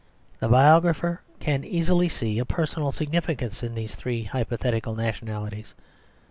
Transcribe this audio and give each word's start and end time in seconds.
The 0.39 0.47
biographer 0.49 1.21
can 1.39 1.63
easily 1.63 2.09
see 2.09 2.39
a 2.39 2.43
personal 2.43 2.91
significance 2.91 3.61
in 3.61 3.75
these 3.75 3.93
three 3.93 4.23
hypothetical 4.23 4.95
nationalities. 4.95 5.75